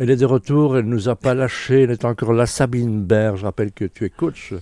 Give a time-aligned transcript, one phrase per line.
[0.00, 3.02] Elle est de retour, elle ne nous a pas lâché, elle est encore là, Sabine
[3.02, 3.36] Berg.
[3.36, 4.54] Je rappelle que tu es coach,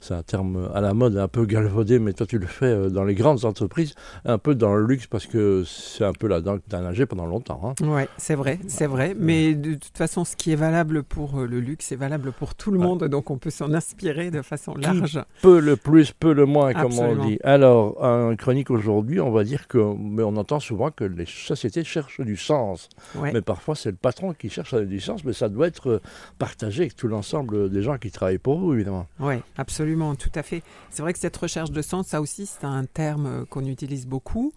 [0.00, 2.90] c'est un terme à la mode, un peu galvaudé, mais toi tu le fais euh,
[2.90, 6.58] dans les grandes entreprises, un peu dans le luxe, parce que c'est un peu là-dedans
[6.58, 7.60] que tu as nagé pendant longtemps.
[7.64, 7.74] Hein.
[7.82, 9.16] Oui, c'est vrai, c'est vrai.
[9.18, 12.54] Mais de toute façon, ce qui est valable pour euh, le luxe est valable pour
[12.54, 15.20] tout le monde, donc on peut s'en inspirer de façon large.
[15.42, 17.40] peu le plus, peu le moins, comme on dit.
[17.42, 21.82] Alors, en chronique aujourd'hui, on va dire que, mais on entend souvent que les sociétés
[21.82, 22.88] cherchent du sens.
[23.20, 26.02] Mais parfois, c'est le patron qui cherche du sens, mais ça doit être euh,
[26.38, 29.06] partagé avec tout l'ensemble des gens qui travaillent pour vous, évidemment.
[29.20, 30.62] Oui, absolument, tout à fait.
[30.90, 34.06] C'est vrai que cette recherche de sens, ça aussi, c'est un terme euh, qu'on utilise
[34.06, 34.52] beaucoup.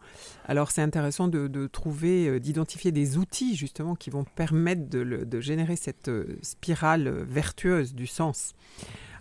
[0.45, 5.75] Alors, c'est intéressant de, trouver, euh, d'identifier des outils, justement, qui vont permettre de, générer
[5.75, 6.09] cette
[6.41, 8.55] spirale vertueuse du sens.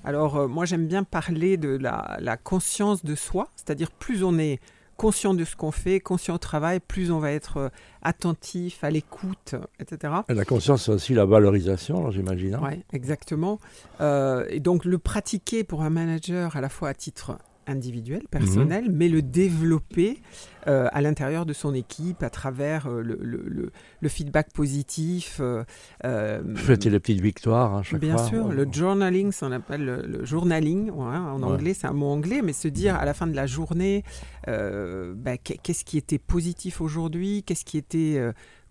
[0.02, 4.60] Alors, moi, j'aime bien parler de la conscience de soi, c'est-à-dire plus on est
[4.96, 7.68] conscient de ce qu'on fait, conscient au travail, plus on va être euh,
[8.02, 10.14] attentif, à l'écoute, etc.
[10.28, 12.54] Et la conscience, c'est aussi la valorisation, j'imagine.
[12.54, 12.60] Hein.
[12.62, 13.58] oui, exactement.
[14.00, 18.84] Euh, et donc le pratiquer pour un manager à la fois à titre individuel, personnel,
[18.86, 18.96] mhm.
[18.96, 20.18] mais le développer
[20.66, 25.38] euh, à l'intérieur de son équipe à travers euh, le, le, le, feedback positif.
[25.40, 25.64] Euh,
[26.04, 28.28] euh Fêter les petites victoires hein, chaque bien fois.
[28.28, 32.52] Bien sûr, le journaling, on appelle le, journaling, en anglais, c'est un mot anglais, mais
[32.52, 34.02] se dire à la fin de la journée,
[34.46, 38.20] bah, qu'est-ce qui était positif aujourd'hui, qu'est-ce qui était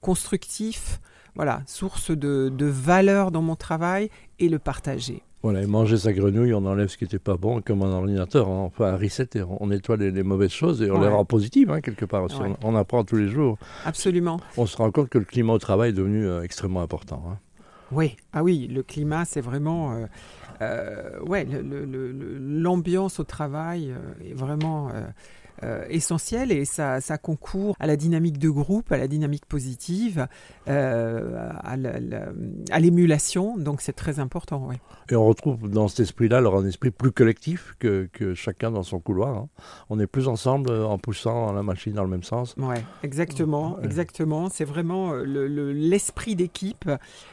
[0.02, 1.00] constructif,
[1.36, 5.24] voilà, source de, de valeur dans mon travail et le partager.
[5.46, 8.50] Voilà, et manger sa grenouille, on enlève ce qui n'était pas bon, comme un ordinateur.
[8.50, 8.64] Hein.
[8.66, 9.30] Enfin, un reset,
[9.60, 12.24] on nettoie les, mauvaises choses et on les rend positives, hein, quelque part.
[12.24, 12.38] aussi.
[12.64, 13.60] On, apprend tous les jours.
[13.86, 14.40] Absolument.
[14.58, 17.24] On se rend compte que le climat au travail est devenu euh, extrêmement important.
[17.30, 17.38] Hein.
[17.92, 19.94] Oui, ah oui, le climat, c'est vraiment.
[19.94, 20.06] Euh,
[20.62, 23.94] euh, ouais, l'ambiance au travail
[24.28, 25.04] est vraiment euh,
[25.90, 30.28] essentiel et ça, ça, concourt à la dynamique de groupe, à la dynamique positive,
[30.68, 33.58] euh, à l'émulation.
[33.58, 34.68] Donc c'est très important.
[34.68, 34.80] Ouais.
[35.10, 38.84] Et on retrouve dans cet esprit-là alors un esprit plus collectif que, que chacun dans
[38.84, 39.38] son couloir.
[39.38, 39.50] Hein.
[39.90, 42.56] On est plus ensemble euh, en poussant la machine dans le même sens.
[42.58, 44.50] Ouais, exactement, exactement.
[44.50, 46.90] C'est vraiment l'esprit d'équipe,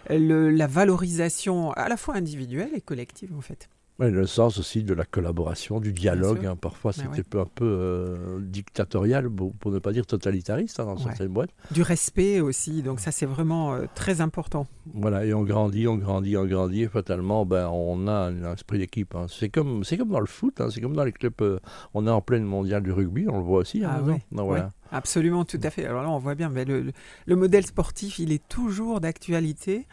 [0.08, 3.68] la valorisation à la fois individuelle et collective en fait
[3.98, 6.46] le sens aussi de la collaboration, du dialogue.
[6.46, 6.56] Hein.
[6.56, 11.50] parfois, c'était un peu euh, dictatorial, pour, ne pas dire totalitariste hein, dans certaines boîtes.
[11.70, 14.66] Du respect aussi, donc ça, c'est vraiment euh, très important.
[14.94, 18.78] Voilà, et on grandit, on grandit, on grandit, et fatalement, ben, on a un esprit
[18.78, 19.14] d'équipe.
[19.14, 19.26] Hein.
[19.28, 21.32] C'est comme, comme dans le foot, c'est comme dans les clubs.
[21.40, 21.58] Euh,
[21.94, 23.82] on est en pleine mondiale du rugby, on le voit aussi.
[23.84, 24.70] Ah, voilà.
[24.92, 25.86] Absolument, tout à fait.
[25.86, 26.92] Alors là, on voit bien, mais le,
[27.34, 29.86] modèle sportif, il est toujours d'actualité.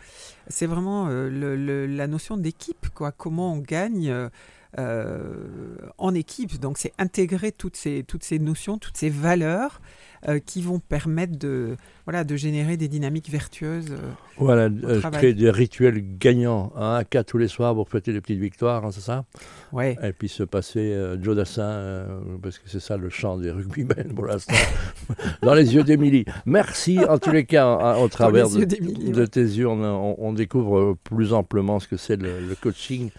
[0.50, 3.14] C'est vraiment euh, la notion d'équipe, quoi.
[3.14, 4.30] Comment on gagne euh,
[4.78, 6.60] en équipe.
[6.60, 9.82] Donc, c'est intégrer toutes ces, toutes ces notions, toutes ces valeurs
[10.28, 13.92] euh, qui vont permettre de, voilà, de générer des dynamiques vertueuses.
[13.92, 14.70] Euh, voilà,
[15.14, 16.74] créer des rituels gagnants.
[16.76, 19.24] Un hein, cas tous les soirs pour fêter les petites victoires, hein, c'est ça?
[19.72, 19.96] Ouais.
[20.04, 22.06] Et puis se passer Joe Dassin,
[22.42, 24.56] parce que c'est ça le chant des rugbymen pour l'instant,
[25.42, 26.26] dans les yeux d'Émilie.
[26.46, 31.32] Merci en tous les cas, au travers de, de, tes yeux, on, on, découvre plus
[31.32, 33.10] amplement ce que c'est le, le coaching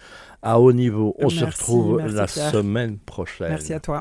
[0.41, 1.15] à haut niveau.
[1.19, 3.49] On se retrouve la semaine prochaine.
[3.49, 3.99] Merci à toi.